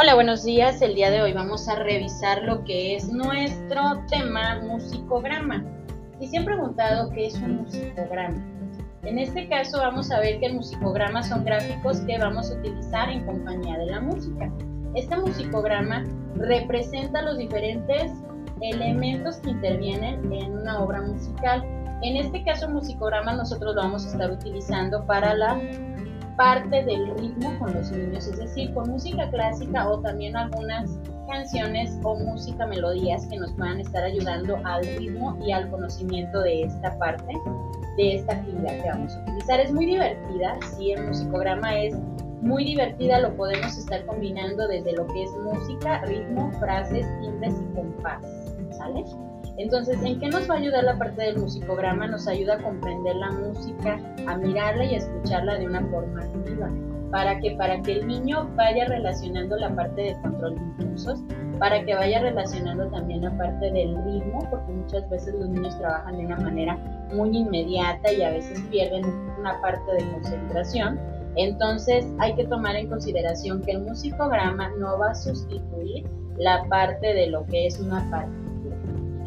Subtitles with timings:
[0.00, 0.80] Hola, buenos días.
[0.80, 5.64] El día de hoy vamos a revisar lo que es nuestro tema musicograma.
[6.20, 8.40] Y se han preguntado qué es un musicograma.
[9.02, 13.10] En este caso vamos a ver que el musicograma son gráficos que vamos a utilizar
[13.10, 14.48] en compañía de la música.
[14.94, 16.06] Este musicograma
[16.36, 18.12] representa los diferentes
[18.60, 21.64] elementos que intervienen en una obra musical.
[22.02, 25.60] En este caso, musicograma nosotros lo vamos a estar utilizando para la
[26.38, 30.88] parte del ritmo con los niños, es decir, con música clásica o también algunas
[31.26, 36.62] canciones o música, melodías que nos puedan estar ayudando al ritmo y al conocimiento de
[36.62, 37.34] esta parte,
[37.96, 39.60] de esta actividad que vamos a utilizar.
[39.60, 41.96] Es muy divertida, sí, el musicograma es
[42.40, 47.74] muy divertida, lo podemos estar combinando desde lo que es música, ritmo, frases, timbres y
[47.74, 48.22] compás,
[48.70, 49.04] ¿sale?
[49.58, 52.06] Entonces, ¿en qué nos va a ayudar la parte del musicograma?
[52.06, 56.70] Nos ayuda a comprender la música, a mirarla y a escucharla de una forma activa.
[57.10, 61.20] ¿Para que Para que el niño vaya relacionando la parte de control de impulsos,
[61.58, 66.18] para que vaya relacionando también la parte del ritmo, porque muchas veces los niños trabajan
[66.18, 66.78] de una manera
[67.12, 69.04] muy inmediata y a veces pierden
[69.40, 71.00] una parte de concentración.
[71.34, 76.06] Entonces hay que tomar en consideración que el musicograma no va a sustituir
[76.36, 78.47] la parte de lo que es una parte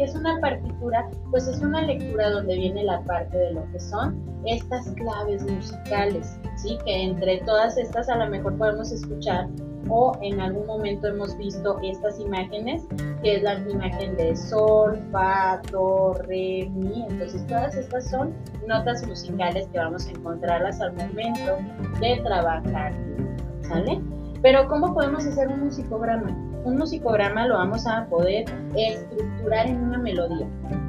[0.00, 1.10] ¿Qué es una partitura?
[1.30, 6.38] Pues es una lectura donde viene la parte de lo que son estas claves musicales,
[6.56, 6.78] ¿sí?
[6.86, 9.46] Que entre todas estas a lo mejor podemos escuchar
[9.90, 12.86] o en algún momento hemos visto estas imágenes,
[13.22, 17.04] que es la imagen de sol, fa, do, re, mi.
[17.10, 18.32] Entonces todas estas son
[18.66, 21.58] notas musicales que vamos a encontrarlas al momento
[22.00, 22.94] de trabajar,
[23.68, 24.00] ¿sale?
[24.42, 26.28] Pero ¿cómo podemos hacer un musicograma?
[26.64, 30.46] Un musicograma lo vamos a poder estructurar en una melodía.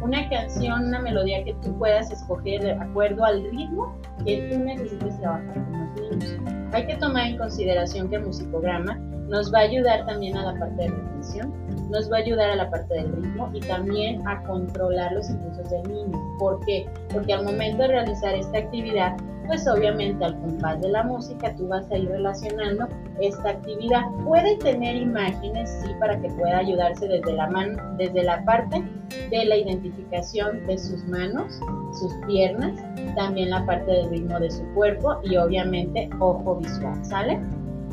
[0.00, 5.18] Una canción, una melodía que tú puedas escoger de acuerdo al ritmo que tú necesites
[5.20, 6.72] trabajar con los niños.
[6.72, 8.98] Hay que tomar en consideración que el musicograma
[9.28, 11.52] nos va a ayudar también a la parte de retención,
[11.90, 15.70] nos va a ayudar a la parte del ritmo y también a controlar los impulsos
[15.70, 16.36] del niño.
[16.38, 16.86] ¿Por qué?
[17.12, 21.68] Porque al momento de realizar esta actividad, pues obviamente al compás de la música tú
[21.68, 22.88] vas a ir relacionando
[23.20, 24.02] esta actividad.
[24.24, 28.82] Puede tener imágenes, sí, para que pueda ayudarse desde la mano, desde la parte
[29.30, 31.60] de la identificación de sus manos,
[31.98, 32.72] sus piernas,
[33.14, 37.38] también la parte del ritmo de su cuerpo y obviamente ojo visual, ¿sale?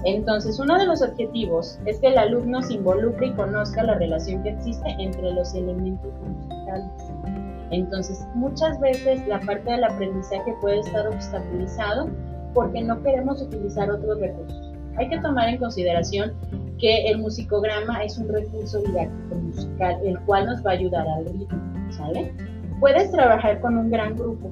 [0.03, 4.41] Entonces, uno de los objetivos es que el alumno se involucre y conozca la relación
[4.41, 6.91] que existe entre los elementos musicales.
[7.69, 12.09] Entonces, muchas veces la parte del aprendizaje puede estar obstaculizado
[12.53, 14.73] porque no queremos utilizar otros recursos.
[14.97, 16.33] Hay que tomar en consideración
[16.79, 21.25] que el musicograma es un recurso didáctico musical, el cual nos va a ayudar al
[21.25, 22.33] ritmo, ¿sale?
[22.79, 24.49] Puedes trabajar con un gran grupo,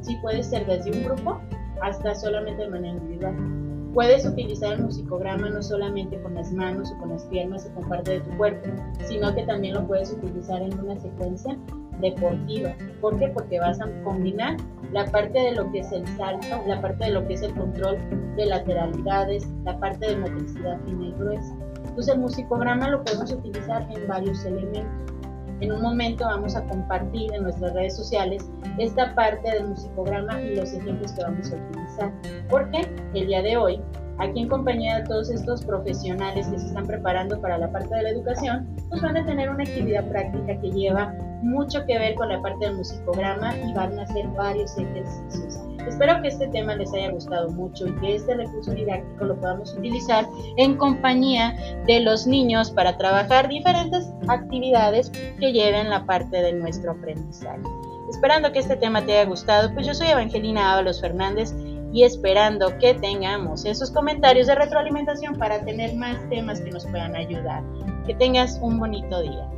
[0.00, 1.40] sí puede ser desde un grupo
[1.82, 3.63] hasta solamente de manera individual
[3.94, 7.88] Puedes utilizar el musicograma no solamente con las manos o con las piernas o con
[7.88, 8.68] parte de tu cuerpo,
[9.06, 11.56] sino que también lo puedes utilizar en una secuencia
[12.00, 12.74] deportiva.
[13.00, 13.28] ¿Por qué?
[13.28, 14.56] Porque vas a combinar
[14.92, 17.54] la parte de lo que es el salto, la parte de lo que es el
[17.54, 17.96] control
[18.36, 21.56] de lateralidades, la parte de motricidad fina y gruesa.
[21.76, 25.23] Entonces el musicograma lo podemos utilizar en varios elementos.
[25.64, 28.44] En un momento vamos a compartir en nuestras redes sociales
[28.76, 32.12] esta parte del musicograma y los ejemplos que vamos a utilizar.
[32.50, 33.80] Porque el día de hoy,
[34.18, 38.02] aquí en compañía de todos estos profesionales que se están preparando para la parte de
[38.02, 42.28] la educación, pues van a tener una actividad práctica que lleva mucho que ver con
[42.28, 45.60] la parte del musicograma y van a hacer varios ejercicios.
[45.86, 49.74] Espero que este tema les haya gustado mucho y que este recurso didáctico lo podamos
[49.74, 50.26] utilizar
[50.56, 51.54] en compañía
[51.86, 57.60] de los niños para trabajar diferentes actividades que lleven la parte de nuestro aprendizaje.
[58.08, 61.54] Esperando que este tema te haya gustado, pues yo soy Evangelina Ábalos Fernández
[61.94, 67.14] y esperando que tengamos esos comentarios de retroalimentación para tener más temas que nos puedan
[67.14, 67.62] ayudar.
[68.04, 69.48] Que tengas un bonito día.